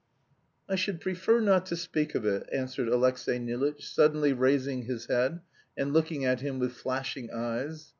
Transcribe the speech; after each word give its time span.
"I 0.67 0.73
should 0.77 0.99
prefer 0.99 1.39
not 1.41 1.67
to 1.67 1.75
speak 1.75 2.15
of 2.15 2.25
it," 2.25 2.49
answered 2.51 2.87
Alexey 2.87 3.37
Nilitch, 3.37 3.87
suddenly 3.87 4.33
raising 4.33 4.85
his 4.85 5.05
head, 5.05 5.41
and 5.77 5.93
looking 5.93 6.25
at 6.25 6.41
him 6.41 6.57
with 6.57 6.71
flashing 6.73 7.29
eyes. 7.29 7.89